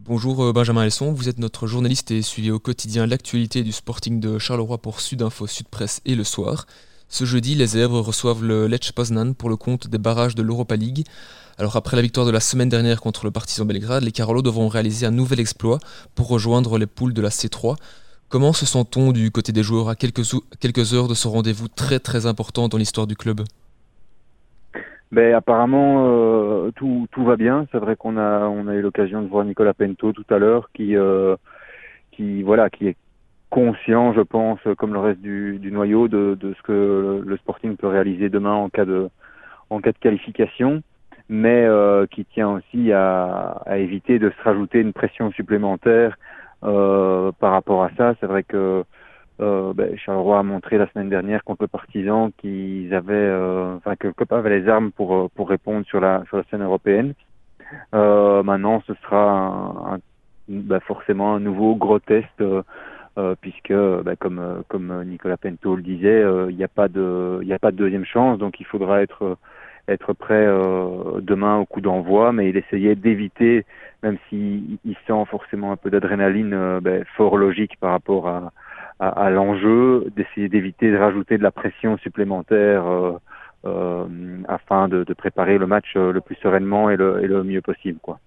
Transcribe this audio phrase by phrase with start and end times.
[0.00, 4.18] Bonjour euh, Benjamin Elson, vous êtes notre journaliste et suivez au quotidien l'actualité du Sporting
[4.18, 6.66] de Charleroi pour Sudinfo, Sud Presse et Le Soir.
[7.08, 10.76] Ce jeudi, les Zèbres reçoivent le Lech Poznan pour le compte des barrages de l'Europa
[10.76, 11.04] League.
[11.58, 14.68] Alors après la victoire de la semaine dernière contre le Partizan Belgrade, les Carolos devront
[14.68, 15.80] réaliser un nouvel exploit
[16.14, 17.76] pour rejoindre les poules de la C3.
[18.30, 22.24] Comment se sent-on du côté des joueurs à quelques heures de ce rendez-vous très très
[22.24, 23.42] important dans l'histoire du club?
[25.14, 27.66] Ben, apparemment euh, tout, tout va bien.
[27.70, 30.70] C'est vrai qu'on a on a eu l'occasion de voir Nicolas Pento tout à l'heure
[30.74, 31.36] qui euh,
[32.10, 32.96] qui voilà qui est
[33.50, 37.76] conscient, je pense, comme le reste du, du noyau, de, de ce que le Sporting
[37.76, 39.08] peut réaliser demain en cas de
[39.70, 40.82] en cas de qualification,
[41.28, 46.16] mais euh, qui tient aussi à, à, éviter de se rajouter une pression supplémentaire
[46.60, 48.14] par rapport à ça.
[48.18, 48.84] C'est vrai que
[49.40, 53.96] euh, ben, Charleroi a montré la semaine dernière contre le Partisan qu'ils avaient, euh, enfin
[53.96, 56.62] que le COP avait les armes pour euh, pour répondre sur la sur la scène
[56.62, 57.14] européenne.
[57.94, 59.98] Euh, maintenant, ce sera un,
[60.48, 62.28] ben, forcément un nouveau gros test.
[63.16, 67.52] Euh, puisque, ben, comme comme Nicolas Pento le disait, il n'y a pas de il
[67.52, 69.36] a pas de deuxième chance, donc il faudra être
[69.88, 70.46] être prêt
[71.20, 73.64] demain au coup d'envoi, mais il essayait d'éviter,
[74.02, 78.52] même s'il il sent forcément un peu d'adrénaline, ben, fort logique par rapport à,
[79.00, 83.12] à, l'enjeu, d'essayer d'éviter de rajouter de la pression supplémentaire euh,
[83.66, 84.06] euh,
[84.48, 87.60] afin de, de, préparer le match euh, le plus sereinement et le, et le mieux
[87.60, 87.98] possible.
[88.00, 88.20] Quoi.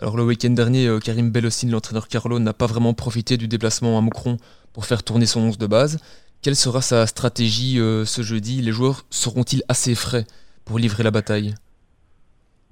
[0.00, 4.00] Alors le week-end dernier, Karim Bellossine, l'entraîneur Carlo, n'a pas vraiment profité du déplacement à
[4.00, 4.36] Moucron
[4.72, 5.98] pour faire tourner son 11 de base.
[6.42, 8.60] Quelle sera sa stratégie ce jeudi?
[8.60, 10.24] Les joueurs seront-ils assez frais
[10.66, 11.54] pour livrer la bataille?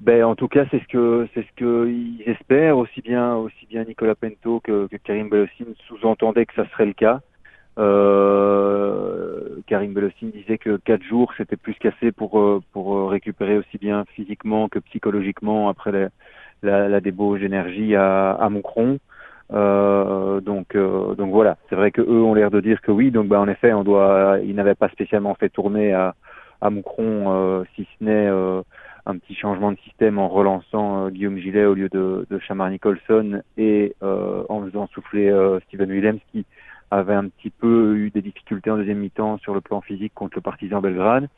[0.00, 3.84] Ben, en tout cas, c'est ce que c'est ce qu'ils espèrent aussi bien aussi bien
[3.84, 7.22] Nicolas Pento que, que Karim Bellossine sous-entendaient que ça serait le cas.
[7.78, 13.78] Euh, Karim Belossine disait que quatre jours c'était plus qu'assez pour euh, pour récupérer aussi
[13.78, 15.91] bien physiquement que psychologiquement après
[16.62, 18.98] la, la, débauche d'énergie à, à Moucron.
[19.52, 23.11] Euh, donc euh, donc voilà, c'est vrai que eux ont l'air de dire que oui.
[23.11, 24.39] Donc bah en effet, on doit.
[24.42, 26.14] Ils n'avaient pas spécialement fait tourner à
[26.61, 28.29] à Moucron, euh, si ce n'est
[29.07, 33.42] un petit changement de système en relançant Guillaume Gillet au lieu de, de Chamar Nicholson
[33.58, 35.30] et en faisant souffler
[35.67, 36.46] Steven Willems qui
[36.90, 40.36] avait un petit peu eu des difficultés en deuxième mi-temps sur le plan physique contre
[40.36, 41.28] le Partizan Belgrade.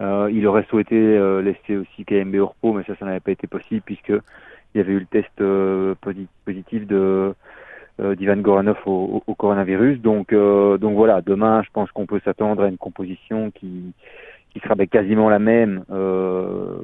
[0.00, 3.32] Euh, il aurait souhaité euh, laisser aussi KMB au repos, mais ça, ça n'avait pas
[3.32, 5.94] été possible puisque il y avait eu le test euh,
[6.44, 7.34] positif de
[8.00, 10.00] euh, d'Ivan Goranov au, au, coronavirus.
[10.00, 13.92] Donc, donc voilà, demain, je pense qu'on peut s'attendre à une composition qui
[14.50, 15.84] qui sera ben, quasiment la même,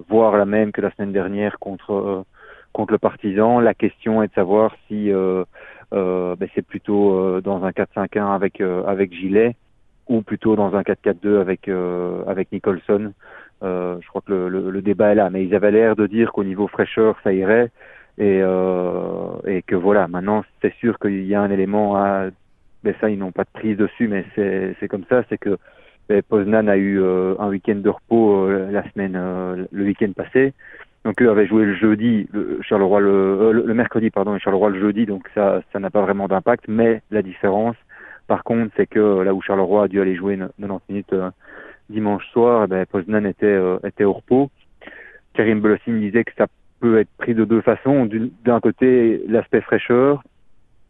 [0.09, 2.27] voire la même que la semaine dernière contre
[2.75, 3.61] contre le Partizan.
[3.61, 5.45] La question est de savoir si euh,
[5.93, 9.57] ben c'est plutôt euh, dans un 4-5-1 avec euh, avec Gilet
[10.09, 11.69] ou plutôt dans un 4-4-2 avec
[12.27, 13.13] avec Nicholson.
[13.63, 16.33] je crois que le, le, le, débat est là, mais ils avaient l'air de dire
[16.33, 17.71] qu'au niveau fraîcheur ça irait
[18.19, 18.41] et
[19.47, 20.07] et que voilà.
[20.09, 22.27] Maintenant c'est sûr qu'il y a un élément à
[22.83, 25.57] ben ça ils n'ont pas de prise dessus, mais c'est c'est comme ça, c'est que
[26.11, 29.19] ben, Poznan a eu un week-end de repos la semaine,
[29.73, 30.53] le week-end passé.
[31.05, 34.71] Donc eux avaient joué le jeudi, le Charleroi le, euh, le, mercredi pardon, et Charleroi
[34.71, 36.65] le jeudi, donc ça ça n'a pas vraiment d'impact.
[36.67, 37.77] Mais la différence,
[38.27, 41.31] par contre, c'est que là où Charleroi a dû aller jouer 90 minutes euh,
[41.91, 44.51] dimanche soir, eh ben, Poznan était euh, était au repos.
[45.35, 46.47] Karim Belossine disait que ça
[46.81, 48.09] peut être pris de deux façons.
[48.45, 50.23] D'un côté, l'aspect fraîcheur,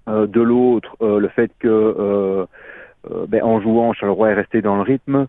[0.07, 2.47] de l'autre, le fait que
[3.29, 5.27] ben, en jouant, Charleroi est resté dans le rythme.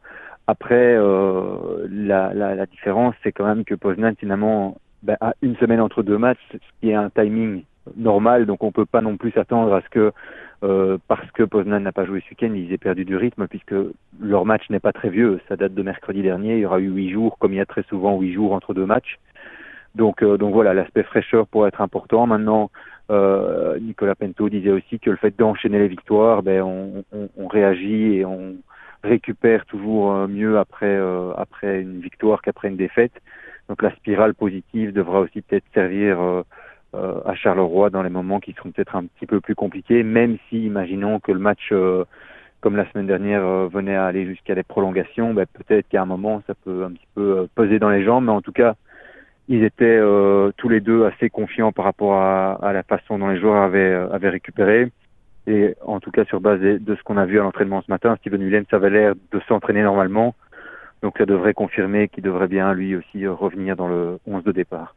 [0.48, 5.56] Après, euh, la, la, la, différence, c'est quand même que Poznan, finalement, ben, a une
[5.58, 7.64] semaine entre deux matchs, ce qui est un timing
[7.98, 10.12] normal, donc on peut pas non plus s'attendre à ce que,
[10.64, 13.76] euh, parce que Poznan n'a pas joué ce week-end, ils aient perdu du rythme, puisque
[14.22, 16.90] leur match n'est pas très vieux, ça date de mercredi dernier, il y aura eu
[16.90, 19.20] huit jours, comme il y a très souvent huit jours entre deux matchs.
[19.96, 22.28] Donc, euh, donc voilà, l'aspect fraîcheur pourrait être important.
[22.28, 22.70] Maintenant,
[23.10, 27.48] euh, Nicolas Pento disait aussi que le fait d'enchaîner les victoires, ben, on, on, on
[27.48, 28.56] réagit et on
[29.04, 33.14] récupère toujours euh, mieux après euh, après une victoire qu'après une défaite.
[33.70, 36.44] Donc la spirale positive devra aussi peut-être servir euh,
[37.26, 40.66] à Charleroi dans les moments qui seront peut-être un petit peu plus compliqués, même si
[40.66, 41.74] imaginons que le match
[42.62, 46.42] comme la semaine dernière venait à aller jusqu'à des prolongations, ben, peut-être qu'à un moment
[46.48, 48.76] ça peut un petit peu peser dans les jambes, mais en tout cas
[49.50, 50.00] ils étaient
[50.58, 53.94] tous les deux assez confiants par rapport à, à, la façon dont les joueurs avaient,
[54.12, 54.90] avaient récupéré.
[55.48, 58.16] Et en tout cas, sur base de ce qu'on a vu à l'entraînement ce matin,
[58.20, 60.36] Steven Willem, ça avait l'air de s'entraîner normalement.
[61.04, 64.96] Donc ça devrait confirmer qu'il devrait bien lui aussi revenir dans le 11 de départ.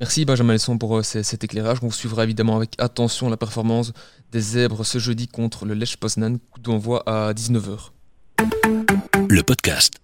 [0.00, 1.78] Merci Benjamin Lesson pour euh, cet éclairage.
[1.82, 3.92] On suivra évidemment avec attention la performance
[4.32, 7.90] des zèbres ce jeudi contre le Lech Poznan, d'envoi à 19h.
[9.28, 10.03] Le podcast.